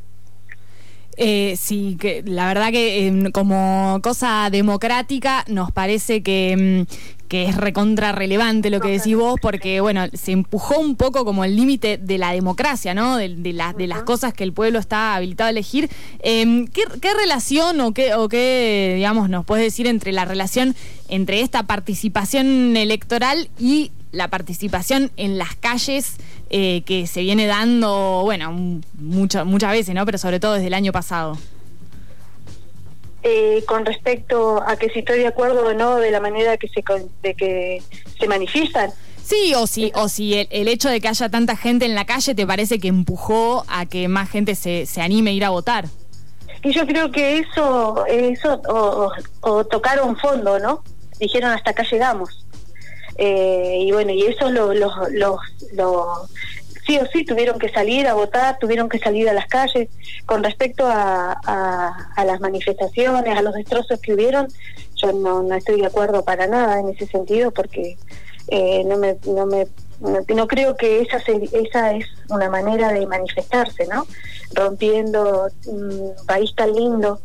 Eh, 1.17 1.55
sí, 1.57 1.97
que 2.01 2.23
la 2.27 2.49
verdad 2.49 2.71
que 2.73 3.07
em, 3.07 3.31
como 3.31 4.01
cosa 4.03 4.49
democrática 4.51 5.45
nos 5.47 5.71
parece 5.71 6.25
que, 6.25 6.87
mm, 6.89 7.29
que 7.29 7.45
es 7.45 7.57
recontra 7.57 8.11
relevante 8.11 8.69
lo 8.69 8.81
que 8.81 8.89
decís 8.89 9.17
vos, 9.17 9.37
porque 9.41 9.81
bueno, 9.81 10.07
se 10.13 10.33
empujó 10.33 10.79
un 10.81 10.97
poco 10.97 11.25
como 11.25 11.45
el 11.45 11.55
límite 11.55 11.99
de 11.99 12.19
la 12.19 12.33
democracia, 12.33 12.95
¿no? 12.95 13.17
De, 13.17 13.29
de, 13.29 13.53
de 13.77 13.87
las 13.87 14.03
cosas 14.03 14.35
que 14.35 14.43
el 14.43 14.53
pueblo 14.53 14.81
está 14.81 15.15
habilitado 15.15 15.47
a 15.47 15.51
elegir. 15.51 15.89
Em, 16.21 16.67
¿qué, 16.67 16.83
¿qué, 17.01 17.15
relación 17.15 17.81
o 17.81 17.93
qué, 17.93 18.15
o 18.15 18.29
qué, 18.29 18.95
digamos, 18.97 19.29
nos 19.29 19.45
puedes 19.45 19.65
decir 19.65 19.87
entre 19.87 20.13
la 20.13 20.25
relación 20.25 20.75
entre 21.09 21.41
esta 21.43 21.63
participación 21.65 22.77
electoral 22.77 23.51
y 23.59 23.93
la 24.15 24.29
participación 24.29 25.11
en 25.17 25.39
las 25.39 25.55
calles 25.57 26.17
eh, 26.51 26.83
que 26.87 27.07
se 27.07 27.23
viene 27.23 27.47
dando, 27.47 28.21
bueno, 28.23 28.81
muchas 28.95 29.45
muchas 29.45 29.73
veces, 29.73 29.95
¿no? 29.95 30.07
Pero 30.07 30.19
sobre 30.19 30.41
todo 30.41 30.55
desde 30.55 30.69
el 30.69 30.75
año 30.75 30.93
pasado. 30.93 31.37
Eh, 33.23 33.65
con 33.67 33.87
respecto 33.87 34.63
a 34.67 34.77
que 34.77 34.91
si 34.91 34.99
estoy 34.99 35.21
de 35.21 35.27
acuerdo 35.27 35.67
o 35.67 35.73
no 35.73 35.97
de 35.97 36.11
la 36.11 36.21
manera 36.21 36.59
que 36.59 36.69
se 36.69 36.85
de 37.23 37.35
que 37.35 37.83
se 38.19 38.29
manifiestan. 38.29 38.91
Sí, 39.23 39.55
o 39.57 39.67
si, 39.67 39.91
o 39.95 40.11
si 40.11 40.47
el, 40.51 40.69
hecho 40.69 40.91
de 40.91 41.01
que 41.01 41.09
haya 41.09 41.31
tanta 41.31 41.57
gente 41.57 41.87
en 41.87 41.95
la 41.95 42.05
calle 42.05 42.35
te 42.35 42.47
parece 42.47 42.79
que 42.79 42.89
empujó 42.89 43.65
a 43.69 43.87
que 43.87 44.07
más 44.09 44.29
gente 44.29 44.55
se, 44.55 44.85
se 44.85 45.01
anime 45.01 45.31
a 45.31 45.33
ir 45.33 45.45
a 45.47 45.49
votar. 45.49 45.87
Y 46.63 46.73
yo 46.73 46.87
creo 46.87 47.11
que 47.11 47.39
eso, 47.39 48.05
eso 48.07 48.61
o, 48.69 49.11
o 49.41 49.65
tocaron 49.65 50.19
fondo, 50.19 50.59
¿no? 50.59 50.85
Dijeron 51.19 51.53
hasta 51.53 51.71
acá 51.71 51.85
llegamos. 51.91 52.45
Eh, 53.17 53.79
y 53.81 53.93
bueno, 53.93 54.13
y 54.13 54.23
eso 54.23 54.51
los, 54.51 54.75
los, 54.77 54.93
los, 55.13 56.31
sí 56.87 56.99
o 56.99 57.07
sí 57.07 57.25
tuvieron 57.25 57.59
que 57.59 57.69
salir 57.69 58.07
a 58.07 58.15
votar, 58.15 58.59
tuvieron 58.59 58.89
que 58.89 58.99
salir 58.99 59.29
a 59.29 59.33
las 59.33 59.47
calles. 59.47 59.89
Con 60.27 60.43
respecto 60.43 60.87
a, 60.87 61.33
a, 61.33 62.25
las 62.25 62.41
manifestaciones, 62.41 63.37
a 63.37 63.43
los 63.43 63.55
destrozos 63.55 64.01
que 64.01 64.15
hubieron, 64.15 64.49
yo 64.97 65.13
no, 65.13 65.43
no 65.43 65.55
estoy 65.55 65.81
de 65.81 65.87
acuerdo 65.87 66.25
para 66.25 66.47
nada 66.47 66.81
en 66.81 66.89
ese 66.89 67.07
sentido 67.07 67.51
porque 67.51 67.97
eh, 68.49 68.85
no 68.85 68.97
me, 68.97 69.17
no 69.27 69.47
me 69.47 69.67
no, 70.01 70.47
creo 70.47 70.77
que 70.77 71.01
esa 71.01 71.19
esa 71.19 71.95
es 71.95 72.07
una 72.29 72.51
manera 72.51 72.93
de 72.93 73.07
manifestarse, 73.07 73.87
¿no? 73.87 74.07
Rompiendo 74.53 75.49
un 75.67 76.13
país 76.27 76.55
tan 76.55 76.73
lindo 76.73 77.21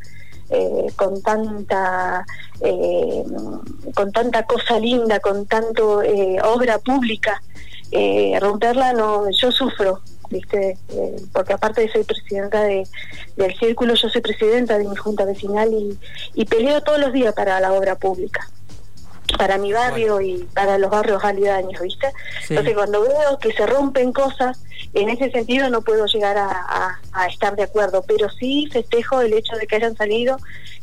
eh, 0.49 0.87
con 0.95 1.21
tanta 1.21 2.25
eh, 2.61 3.23
con 3.93 4.11
tanta 4.11 4.43
cosa 4.43 4.79
linda, 4.79 5.19
con 5.19 5.45
tanto 5.45 6.01
eh, 6.01 6.37
obra 6.43 6.79
pública, 6.79 7.41
romperla 8.39 8.93
no, 8.93 9.29
yo 9.31 9.51
sufro, 9.51 10.01
viste, 10.29 10.77
porque 11.33 11.53
aparte 11.53 11.81
de 11.81 11.91
ser 11.91 12.05
presidenta 12.05 12.61
de, 12.61 12.87
del 13.35 13.57
círculo, 13.57 13.95
yo 13.95 14.09
soy 14.09 14.21
presidenta 14.21 14.77
de 14.77 14.87
mi 14.87 14.95
junta 14.95 15.25
vecinal 15.25 15.69
y 16.35 16.45
peleo 16.45 16.81
todos 16.81 16.99
los 16.99 17.13
días 17.13 17.33
para 17.33 17.59
la 17.59 17.73
obra 17.73 17.95
pública 17.95 18.47
para 19.37 19.57
mi 19.57 19.71
barrio 19.71 20.21
y 20.21 20.47
para 20.53 20.77
los 20.77 20.89
barrios 20.89 21.23
aledaños, 21.23 21.81
¿viste? 21.81 22.11
Entonces 22.49 22.73
cuando 22.73 23.01
veo 23.01 23.37
que 23.39 23.51
se 23.51 23.65
rompen 23.65 24.11
cosas, 24.11 24.63
en 24.93 25.09
ese 25.09 25.29
sentido 25.31 25.69
no 25.69 25.81
puedo 25.81 26.05
llegar 26.05 26.37
a, 26.37 26.99
estar 27.29 27.55
de 27.55 27.63
acuerdo, 27.63 28.03
pero 28.07 28.29
sí 28.29 28.67
festejo 28.71 29.21
el 29.21 29.33
hecho 29.33 29.55
de 29.55 29.67
que 29.67 29.75
hayan 29.75 29.95
salido, 29.95 30.37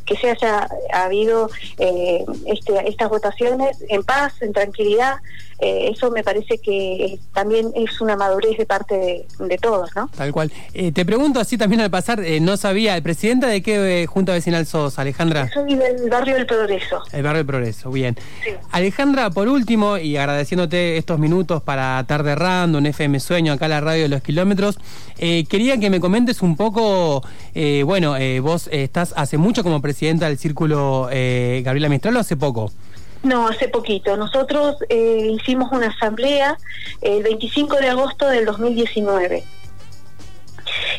que 0.05 0.17
se 0.17 0.31
haya 0.31 0.69
habido 0.93 1.51
eh, 1.79 2.25
este, 2.47 2.89
estas 2.89 3.09
votaciones 3.09 3.85
en 3.89 4.05
paz, 4.05 4.35
en 4.43 4.53
tranquilidad, 4.53 5.17
eh, 5.59 5.91
eso 5.91 6.11
me 6.11 6.23
parece 6.23 6.59
que 6.59 7.19
también 7.33 7.71
es 7.75 8.01
una 8.01 8.17
madurez 8.17 8.59
de 8.59 8.67
parte 8.67 9.27
de, 9.39 9.59
todos, 9.59 9.91
¿no? 9.97 10.09
Tal 10.15 10.33
cual. 10.33 10.53
Eh, 10.75 10.93
te 10.93 11.05
pregunto 11.07 11.41
así 11.41 11.57
también 11.57 11.81
al 11.81 11.91
pasar, 11.91 12.21
no 12.41 12.57
sabía, 12.57 12.97
¿el 12.97 13.03
presidente 13.03 13.47
de 13.47 13.63
qué 13.63 14.07
junta 14.09 14.33
vecinal 14.33 14.67
sos, 14.67 14.99
Alejandra? 14.99 15.51
Soy 15.53 15.75
del 15.75 16.11
barrio 16.11 16.35
del 16.35 16.47
Progreso. 16.47 17.03
El 17.13 17.23
barrio 17.23 17.39
del 17.39 17.47
Progreso, 17.47 17.91
bien. 17.91 18.17
Alejandra, 18.71 19.31
por 19.31 19.49
último, 19.49 19.97
y 19.97 20.17
agradeciéndote 20.17 20.99
estos 20.99 21.19
minutos 21.19 21.63
para 21.63 22.05
Tarde 22.07 22.35
Rando, 22.35 22.79
un 22.79 22.87
FM 22.87 23.19
Sueño, 23.21 23.55
acá 23.55 23.69
la 23.69 23.81
radio 23.81 24.03
de 24.03 24.09
los 24.09 24.23
kilómetros, 24.23 24.79
quería 25.17 25.79
que 25.79 25.89
me 25.89 26.01
comentes 26.01 26.43
un 26.43 26.57
poco, 26.57 27.23
bueno, 27.85 28.15
vos 28.43 28.69
estás 28.71 29.15
hace 29.17 29.39
mucho 29.39 29.63
como 29.63 29.81
presidenta 29.81 30.29
del 30.29 30.39
Círculo 30.39 31.09
Gabriela 31.11 31.89
Mistral 31.89 32.17
o 32.17 32.21
hace 32.21 32.37
poco? 32.37 32.71
No, 33.27 33.49
hace 33.49 33.67
poquito. 33.67 34.17
Nosotros 34.17 34.77
eh, 34.89 35.33
hicimos 35.33 35.73
una 35.73 35.89
asamblea 35.89 36.57
el 37.01 37.25
25 37.25 37.75
de 37.79 37.89
agosto 37.89 38.29
del 38.29 38.45
2019 38.45 39.43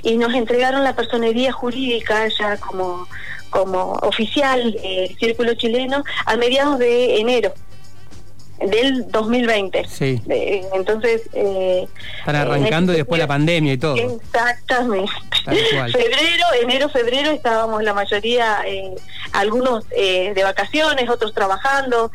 y 0.04 0.18
nos 0.18 0.34
entregaron 0.34 0.84
la 0.84 0.94
personería 0.94 1.54
jurídica 1.54 2.28
ya 2.28 2.58
como, 2.58 3.08
como 3.50 3.94
oficial 4.02 4.74
del 4.74 5.18
Círculo 5.18 5.54
Chileno 5.54 6.04
a 6.26 6.36
mediados 6.36 6.80
de 6.80 7.18
enero 7.22 7.54
del 8.60 9.10
2020. 9.12 9.86
Sí. 9.88 10.22
entonces... 10.74 11.24
Eh, 11.34 11.88
Están 12.20 12.36
arrancando 12.36 12.94
y 12.94 12.98
después 12.98 13.20
la 13.20 13.28
pandemia 13.28 13.74
y 13.74 13.78
todo. 13.78 13.96
Exactamente. 13.96 15.12
febrero, 15.46 16.46
enero, 16.62 16.90
febrero 16.90 17.32
estábamos 17.32 17.84
la 17.84 17.94
mayoría, 17.94 18.60
eh, 18.66 18.96
algunos 19.32 19.86
eh, 19.96 20.34
de 20.36 20.44
vacaciones, 20.44 21.10
otros 21.10 21.34
trabajando, 21.34 22.12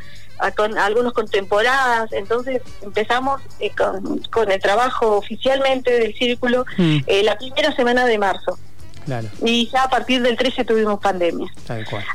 con, 0.56 0.76
algunos 0.76 1.12
con 1.12 1.28
temporadas. 1.28 2.12
Entonces 2.12 2.60
empezamos 2.82 3.40
eh, 3.60 3.70
con, 3.70 4.18
con, 4.30 4.50
el 4.50 4.60
trabajo 4.60 5.16
oficialmente 5.16 5.98
del 5.98 6.14
círculo 6.14 6.66
mm. 6.76 6.98
la 7.22 7.38
primera 7.38 7.74
semana 7.74 8.04
de 8.04 8.18
marzo. 8.18 8.58
Claro. 9.04 9.28
Y 9.44 9.68
ya 9.68 9.84
a 9.84 9.90
partir 9.90 10.22
del 10.22 10.36
13 10.36 10.64
tuvimos 10.64 11.00
pandemia. 11.00 11.50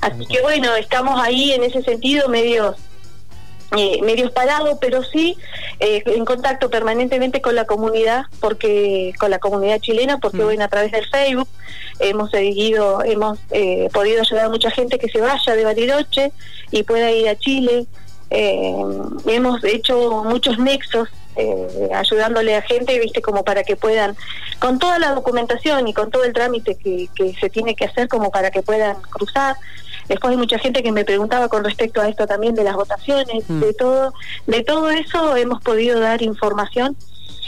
Así 0.02 0.26
que 0.26 0.42
bueno, 0.42 0.74
estamos 0.76 1.20
ahí 1.22 1.52
en 1.52 1.64
ese 1.64 1.82
sentido 1.84 2.30
medios 2.30 2.78
eh, 3.76 4.00
medios 4.02 4.32
parados, 4.32 4.78
pero 4.80 5.04
sí 5.04 5.38
eh, 5.82 6.02
en 6.06 6.24
contacto 6.24 6.70
permanentemente 6.70 7.42
con 7.42 7.54
la 7.54 7.66
comunidad, 7.66 8.24
porque 8.40 9.12
con 9.20 9.30
la 9.30 9.40
comunidad 9.40 9.80
chilena, 9.80 10.20
porque 10.20 10.38
mm. 10.38 10.62
a 10.62 10.68
través 10.70 10.94
del 10.94 11.06
Facebook 11.08 11.50
hemos 12.00 12.32
seguido, 12.32 13.04
hemos 13.04 13.38
eh, 13.52 13.90
podido 13.92 14.22
ayudar 14.22 14.46
a 14.46 14.50
mucha 14.50 14.72
gente 14.72 14.98
que 14.98 15.10
se 15.10 15.20
vaya 15.20 15.54
de 15.54 15.66
Bariloche 15.66 16.32
y 16.72 16.84
pueda 16.84 17.12
ir 17.12 17.28
a 17.28 17.36
Chile. 17.36 17.88
hemos 18.30 19.64
hecho 19.66 20.24
muchos 20.24 20.60
nexos 20.60 21.10
ayudándole 21.94 22.56
a 22.56 22.62
gente, 22.62 22.98
viste, 23.00 23.22
como 23.22 23.44
para 23.44 23.64
que 23.64 23.76
puedan, 23.76 24.16
con 24.60 24.80
toda 24.80 24.98
la 24.98 25.12
documentación 25.12 25.88
y 25.88 25.94
con 25.94 26.10
todo 26.10 26.24
el 26.24 26.34
trámite 26.34 26.76
que, 26.76 27.10
que 27.14 27.34
se 27.34 27.50
tiene 27.50 27.76
que 27.76 27.86
hacer, 27.86 28.08
como 28.08 28.32
para 28.32 28.50
que 28.50 28.62
puedan 28.62 28.96
cruzar. 29.02 29.58
Después 30.08 30.32
hay 30.32 30.38
mucha 30.38 30.60
gente 30.60 30.84
que 30.84 30.92
me 30.92 31.06
preguntaba 31.06 31.48
con 31.50 31.64
respecto 31.64 32.02
a 32.02 32.08
esto 32.08 32.28
también 32.28 32.56
de 32.56 32.64
las 32.64 32.76
votaciones, 32.76 33.50
mm. 33.50 33.60
de 33.60 33.74
todo, 33.74 34.14
de 34.46 34.64
todo 34.64 34.90
eso 34.90 35.36
hemos 35.36 35.62
podido 35.62 36.00
dar 36.00 36.22
información 36.22 36.96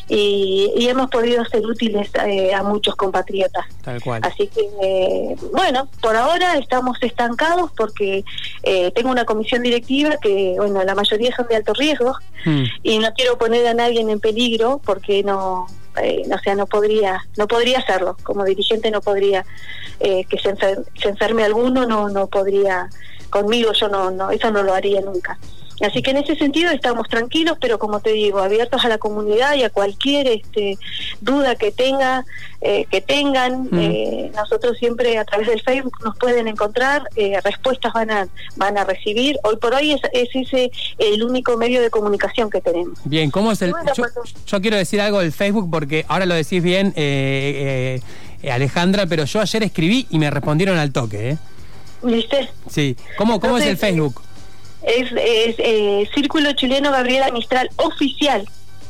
y, 0.09 0.87
hemos 0.89 1.09
podido 1.09 1.45
ser 1.45 1.65
útiles 1.65 2.09
eh, 2.25 2.53
a 2.53 2.63
muchos 2.63 2.95
compatriotas. 2.95 3.65
Tal 3.83 4.01
cual. 4.01 4.21
Así 4.25 4.47
que, 4.47 4.67
eh, 4.81 5.35
bueno, 5.53 5.87
por 6.01 6.15
ahora 6.15 6.57
estamos 6.57 6.97
estancados 7.01 7.71
porque 7.77 8.23
eh, 8.63 8.91
tengo 8.91 9.11
una 9.11 9.25
comisión 9.25 9.61
directiva 9.61 10.17
que, 10.21 10.55
bueno, 10.57 10.83
la 10.83 10.95
mayoría 10.95 11.35
son 11.35 11.47
de 11.47 11.57
alto 11.57 11.73
riesgo 11.73 12.15
mm. 12.45 12.63
y 12.83 12.99
no 12.99 13.13
quiero 13.13 13.37
poner 13.37 13.67
a 13.67 13.73
nadie 13.75 14.01
en 14.01 14.19
peligro 14.19 14.81
porque 14.83 15.23
no, 15.23 15.67
o 15.95 16.39
sea, 16.39 16.55
no 16.55 16.65
podría, 16.67 17.21
no 17.37 17.47
podría 17.47 17.79
hacerlo. 17.79 18.17
Como 18.23 18.45
dirigente 18.45 18.91
no 18.91 19.01
podría 19.01 19.45
eh, 19.99 20.25
que 20.25 20.37
se, 20.37 20.55
enferme 21.07 21.43
alguno, 21.43 21.85
no, 21.85 22.09
no 22.09 22.27
podría, 22.27 22.89
conmigo 23.29 23.73
yo 23.73 23.89
no, 23.89 24.11
no, 24.11 24.31
eso 24.31 24.51
no 24.51 24.63
lo 24.63 24.73
haría 24.73 25.01
nunca. 25.01 25.37
Así 25.81 26.01
que 26.01 26.11
en 26.11 26.17
ese 26.17 26.35
sentido 26.35 26.71
estamos 26.71 27.07
tranquilos, 27.07 27.57
pero 27.59 27.79
como 27.79 27.99
te 27.99 28.11
digo, 28.11 28.39
abiertos 28.39 28.83
a 28.85 28.89
la 28.89 28.97
comunidad 28.97 29.55
y 29.55 29.63
a 29.63 29.69
cualquier 29.69 30.27
este, 30.27 30.77
duda 31.21 31.55
que 31.55 31.71
tenga, 31.71 32.25
eh, 32.61 32.85
que 32.89 33.01
tengan. 33.01 33.63
Mm. 33.71 33.79
Eh, 33.79 34.31
nosotros 34.35 34.77
siempre 34.77 35.17
a 35.17 35.25
través 35.25 35.47
del 35.47 35.61
Facebook 35.61 35.97
nos 36.03 36.17
pueden 36.17 36.47
encontrar, 36.47 37.03
respuestas 37.43 37.93
van 37.93 38.11
a 38.11 38.27
van 38.55 38.77
a 38.77 38.83
recibir. 38.83 39.37
Hoy 39.43 39.57
por 39.57 39.73
hoy 39.73 39.93
es, 39.93 40.01
ese 40.13 40.71
el 40.97 41.23
único 41.23 41.57
medio 41.57 41.81
de 41.81 41.89
comunicación 41.89 42.49
que 42.49 42.61
tenemos. 42.61 42.99
Bien, 43.05 43.31
¿cómo 43.31 43.51
es 43.51 43.61
el? 43.61 43.73
yo, 44.45 44.61
quiero 44.61 44.77
decir 44.77 45.01
algo 45.01 45.19
del 45.19 45.31
Facebook 45.31 45.69
porque 45.71 46.05
ahora 46.07 46.25
lo 46.25 46.35
decís 46.35 46.61
bien. 46.61 46.93
Eh, 46.95 48.01
eh, 48.41 48.51
Alejandra, 48.51 49.05
pero 49.05 49.25
yo 49.25 49.41
ayer 49.41 49.63
escribí 49.63 50.07
y 50.09 50.19
me 50.19 50.29
respondieron 50.29 50.77
al 50.77 50.91
toque, 50.91 51.31
¿eh? 51.31 51.37
¿Viste? 52.01 52.49
Sí. 52.69 52.95
¿Cómo, 53.17 53.39
cómo 53.41 53.57
es 53.57 53.65
el 53.65 53.77
Facebook? 53.77 54.21
Es, 54.81 55.11
eh, 55.13 56.09
Círculo 56.13 56.53
Chileno 56.53 56.91
Gabriela 56.91 57.31
Mistral 57.31 57.69
Oficial. 57.77 58.47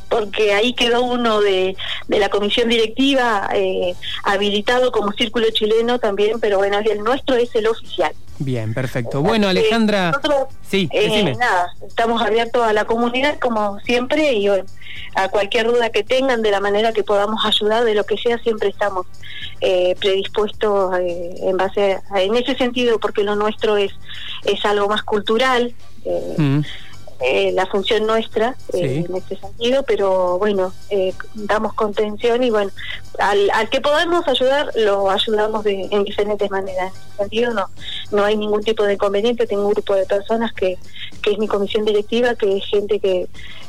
porque 0.08 0.54
ahí 0.54 0.72
quedó 0.72 1.02
uno 1.02 1.40
de, 1.40 1.76
de 2.08 2.18
la 2.18 2.28
comisión 2.28 2.68
directiva 2.68 3.48
eh, 3.54 3.94
habilitado 4.24 4.90
como 4.90 5.12
círculo 5.12 5.46
chileno 5.52 6.00
también, 6.00 6.40
pero 6.40 6.58
bueno, 6.58 6.78
el 6.78 6.98
nuestro 7.04 7.36
es 7.36 7.54
el 7.54 7.68
oficial. 7.68 8.12
Bien, 8.40 8.72
perfecto. 8.72 9.20
Bueno, 9.20 9.48
Alejandra, 9.48 10.18
sí, 10.66 10.88
eh, 10.92 11.36
nada, 11.38 11.74
estamos 11.86 12.22
abiertos 12.22 12.62
a 12.62 12.72
la 12.72 12.86
comunidad 12.86 13.38
como 13.38 13.78
siempre 13.80 14.32
y 14.32 14.48
a 14.48 15.28
cualquier 15.28 15.66
duda 15.66 15.90
que 15.90 16.02
tengan 16.02 16.40
de 16.40 16.50
la 16.50 16.58
manera 16.58 16.94
que 16.94 17.04
podamos 17.04 17.44
ayudar, 17.44 17.84
de 17.84 17.94
lo 17.94 18.04
que 18.04 18.16
sea, 18.16 18.38
siempre 18.38 18.70
estamos 18.70 19.06
eh, 19.60 19.94
predispuestos 20.00 20.98
eh, 21.00 21.34
en 21.42 21.58
base 21.58 21.98
a, 22.10 22.22
en 22.22 22.34
ese 22.34 22.54
sentido, 22.56 22.98
porque 22.98 23.24
lo 23.24 23.36
nuestro 23.36 23.76
es 23.76 23.92
es 24.44 24.64
algo 24.64 24.88
más 24.88 25.02
cultural. 25.02 25.74
Mm. 26.38 26.60
Eh, 27.22 27.52
la 27.52 27.66
función 27.66 28.06
nuestra 28.06 28.56
eh, 28.72 29.04
en 29.06 29.14
este 29.14 29.36
sentido, 29.36 29.82
pero 29.82 30.38
bueno, 30.38 30.72
eh, 30.88 31.12
damos 31.34 31.74
contención 31.74 32.42
y 32.42 32.48
bueno, 32.48 32.70
al, 33.18 33.50
al, 33.50 33.68
que 33.68 33.82
podamos 33.82 34.26
ayudar, 34.26 34.70
lo 34.74 35.10
ayudamos 35.10 35.62
de, 35.64 35.86
en 35.90 36.04
diferentes 36.04 36.50
maneras. 36.50 36.94
En 36.94 37.08
ese 37.08 37.16
sentido 37.18 37.52
no, 37.52 37.66
no 38.10 38.24
hay 38.24 38.38
ningún 38.38 38.62
tipo 38.62 38.84
de 38.84 38.94
inconveniente, 38.94 39.46
tengo 39.46 39.66
un 39.66 39.74
grupo 39.74 39.94
de 39.94 40.06
personas 40.06 40.54
que, 40.54 40.78
que 41.20 41.32
es 41.32 41.38
mi 41.38 41.46
comisión 41.46 41.84
directiva, 41.84 42.34
que 42.36 42.56
es 42.56 42.64
gente 42.66 42.98
que 42.98 43.28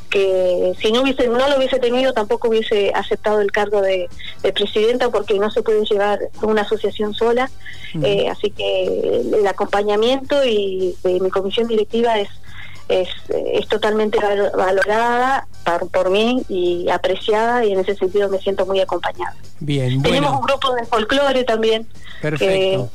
que 0.09 0.73
si 0.81 0.91
no 0.91 1.03
hubiese 1.03 1.25
no 1.29 1.47
lo 1.47 1.55
hubiese 1.55 1.79
tenido 1.79 2.11
tampoco 2.11 2.49
hubiese 2.49 2.91
aceptado 2.93 3.39
el 3.39 3.49
cargo 3.49 3.81
de, 3.81 4.09
presidenta 4.53 5.09
porque 5.09 5.39
no 5.39 5.49
se 5.49 5.61
puede 5.63 5.85
llevar 5.85 6.19
una 6.41 6.63
asociación 6.63 7.13
sola. 7.13 7.49
Así 8.29 8.51
que 8.51 9.21
el 9.33 9.47
acompañamiento 9.47 10.43
y 10.43 10.97
de 11.01 11.21
mi 11.21 11.29
comisión 11.29 11.69
directiva 11.69 12.19
es 12.19 12.27
es, 12.91 13.09
es 13.29 13.67
totalmente 13.67 14.19
valorada 14.55 15.47
por, 15.65 15.89
por, 15.89 16.09
mí 16.09 16.43
y 16.49 16.89
apreciada 16.89 17.65
y 17.65 17.71
en 17.71 17.79
ese 17.79 17.95
sentido 17.95 18.29
me 18.29 18.39
siento 18.39 18.65
muy 18.65 18.79
acompañada. 18.79 19.35
Bien, 19.59 20.01
Tenemos 20.01 20.33
un 20.33 20.41
grupo 20.41 20.73
de 20.75 20.85
folclore 20.85 21.43
también. 21.43 21.87
Perfecto. 22.21 22.89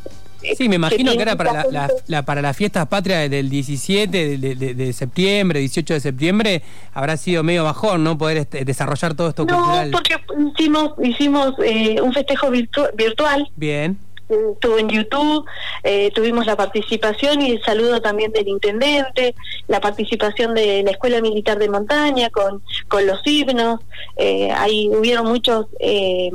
sí, 0.57 0.69
me 0.69 0.76
imagino 0.76 1.12
que, 1.12 1.23
era 1.23 1.37
para 1.37 1.65
la, 2.07 2.23
para 2.25 2.43
las 2.43 2.57
fiestas 2.57 2.87
patrias 2.88 3.31
del 3.31 3.49
17 3.49 4.38
de, 4.38 4.93
septiembre, 4.93 5.61
18 5.61 5.95
de 5.95 6.00
septiembre, 6.00 6.62
habrá 6.93 7.17
sido 7.17 7.43
medio 7.43 7.65
bajón, 7.65 8.05
¿no? 8.05 8.19
Poder 8.19 8.37
este, 8.37 8.65
desarrollar 8.65 9.15
todo 9.15 9.29
esto 9.29 9.45
no, 9.45 9.83
porque 9.93 10.17
hicimos, 10.55 10.93
hicimos 11.03 11.55
eh, 11.65 12.00
un 12.00 12.12
festejo 12.12 12.50
virtual. 12.50 13.50
Bien 13.57 13.99
estuvo 14.28 14.78
en 14.78 14.88
YouTube, 14.88 15.45
eh, 15.83 16.11
tuvimos 16.14 16.47
la 16.47 16.56
participación 16.56 17.42
y 17.42 17.52
el 17.52 17.62
saludo 17.62 18.00
también 18.00 18.33
del 18.33 18.49
intendente, 18.49 19.35
la 19.68 19.80
participación 19.80 20.54
de 20.54 20.83
la 20.83 20.90
Escuela 20.90 21.21
Militar 21.21 21.59
de 21.59 21.68
Montaña 21.68 22.30
con, 22.30 22.62
con 22.88 23.06
los 23.06 23.21
himnos, 23.25 23.80
eh, 24.16 24.50
ahí 24.52 24.88
hubieron 24.88 25.26
muchos 25.26 25.66
eh, 25.78 26.30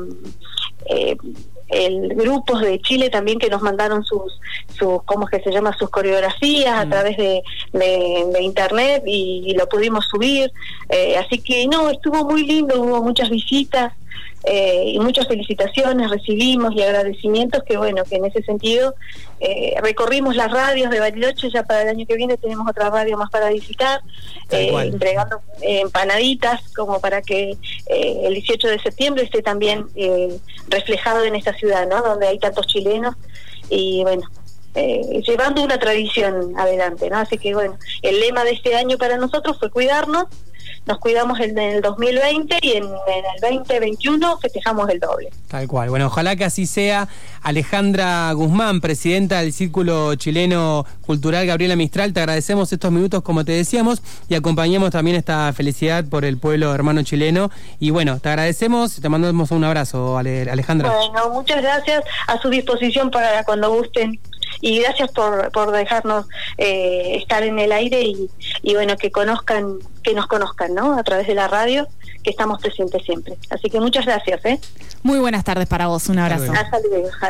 eh, 0.85 1.15
el 1.71 2.09
grupos 2.15 2.61
de 2.61 2.79
Chile 2.81 3.09
también 3.09 3.39
que 3.39 3.49
nos 3.49 3.61
mandaron 3.61 4.03
sus, 4.03 4.39
sus 4.77 5.03
¿cómo 5.03 5.25
es 5.25 5.31
que 5.31 5.43
se 5.43 5.51
llama? 5.51 5.75
sus 5.77 5.89
coreografías 5.89 6.73
a 6.73 6.85
mm. 6.85 6.89
través 6.89 7.17
de, 7.17 7.41
de, 7.71 8.41
internet 8.41 9.03
y, 9.05 9.53
lo 9.57 9.67
pudimos 9.67 10.05
subir, 10.05 10.51
eh, 10.89 11.17
así 11.17 11.39
que 11.39 11.67
no, 11.67 11.89
estuvo 11.89 12.25
muy 12.25 12.45
lindo, 12.45 12.81
hubo 12.81 13.01
muchas 13.01 13.29
visitas, 13.29 13.93
eh, 14.43 14.93
y 14.93 14.99
muchas 14.99 15.27
felicitaciones 15.27 16.09
recibimos 16.09 16.73
y 16.75 16.81
agradecimientos 16.81 17.61
que 17.63 17.77
bueno 17.77 18.03
que 18.05 18.15
en 18.15 18.25
ese 18.25 18.41
sentido 18.41 18.95
eh, 19.39 19.75
recorrimos 19.83 20.35
las 20.35 20.51
radios 20.51 20.89
de 20.89 20.99
Bariloche 20.99 21.51
ya 21.51 21.61
para 21.61 21.83
el 21.83 21.89
año 21.89 22.07
que 22.07 22.15
viene 22.15 22.37
tenemos 22.37 22.67
otra 22.67 22.89
radio 22.89 23.17
más 23.17 23.29
para 23.29 23.49
visitar 23.49 24.01
eh, 24.49 24.71
entregando 24.81 25.41
empanaditas 25.61 26.59
como 26.73 26.99
para 26.99 27.21
que 27.21 27.55
el 27.87 28.33
18 28.33 28.67
de 28.67 28.79
septiembre 28.79 29.23
esté 29.25 29.43
también 29.43 29.85
reflejado 30.69 31.23
en 31.23 31.35
esta 31.35 31.53
ciudad 31.53 31.87
no 31.87 32.01
donde 32.01 32.27
hay 32.27 32.39
tantos 32.39 32.65
chilenos 32.65 33.15
y 33.69 34.01
bueno 34.01 34.23
llevando 34.73 35.61
una 35.61 35.77
tradición 35.77 36.57
adelante 36.57 37.11
no 37.11 37.17
así 37.17 37.37
que 37.37 37.53
bueno 37.53 37.77
el 38.01 38.19
lema 38.19 38.43
de 38.43 38.51
este 38.51 38.75
año 38.75 38.97
para 38.97 39.17
nosotros 39.17 39.59
fue 39.59 39.69
cuidarnos 39.69 40.25
nos 40.85 40.97
cuidamos 40.97 41.39
en 41.39 41.57
el 41.57 41.81
2020 41.81 42.57
y 42.61 42.71
en, 42.71 42.83
el 42.83 43.41
2021 43.41 44.37
festejamos 44.39 44.89
el 44.89 44.99
doble. 44.99 45.29
Tal 45.47 45.67
cual. 45.67 45.89
Bueno, 45.89 46.07
ojalá 46.07 46.35
que 46.35 46.45
así 46.45 46.65
sea. 46.65 47.07
Alejandra 47.43 48.31
Guzmán, 48.33 48.81
presidenta 48.81 49.41
del 49.41 49.51
Círculo 49.51 50.13
Chileno 50.15 50.85
Cultural 51.05 51.45
Gabriela 51.47 51.75
Mistral, 51.75 52.13
te 52.13 52.19
agradecemos 52.19 52.71
estos 52.71 52.91
minutos, 52.91 53.23
como 53.23 53.43
te 53.43 53.51
decíamos, 53.51 54.03
y 54.29 54.35
acompañamos 54.35 54.91
también 54.91 55.17
esta 55.17 55.51
felicidad 55.53 56.05
por 56.05 56.23
el 56.23 56.37
pueblo 56.37 56.73
hermano 56.73 57.01
chileno. 57.03 57.49
Y 57.79 57.89
bueno, 57.89 58.19
te 58.19 58.29
agradecemos, 58.29 59.01
te 59.01 59.09
mandamos 59.09 59.51
un 59.51 59.63
abrazo, 59.63 60.17
Alejandra. 60.17 60.91
Bueno, 60.91 61.29
muchas 61.33 61.61
gracias. 61.61 62.03
A 62.27 62.39
su 62.39 62.49
disposición 62.49 63.09
para 63.09 63.43
cuando 63.43 63.71
gusten 63.71 64.19
y 64.61 64.79
gracias 64.79 65.11
por, 65.11 65.51
por 65.51 65.71
dejarnos 65.71 66.27
eh, 66.57 67.17
estar 67.17 67.43
en 67.43 67.59
el 67.59 67.71
aire 67.71 68.01
y, 68.01 68.29
y, 68.61 68.73
bueno, 68.75 68.95
que 68.95 69.11
conozcan, 69.11 69.79
que 70.03 70.13
nos 70.13 70.27
conozcan, 70.27 70.73
¿no? 70.73 70.97
A 70.97 71.03
través 71.03 71.27
de 71.27 71.35
la 71.35 71.47
radio, 71.47 71.87
que 72.23 72.29
estamos 72.29 72.61
presentes 72.61 73.03
siempre. 73.03 73.37
Así 73.49 73.69
que 73.69 73.79
muchas 73.79 74.05
gracias, 74.05 74.45
¿eh? 74.45 74.59
Muy 75.03 75.19
buenas 75.19 75.43
tardes 75.43 75.67
para 75.67 75.87
vos, 75.87 76.07
un 76.09 76.19
abrazo. 76.19 76.51
Hasta 76.51 76.79
luego. 76.79 77.09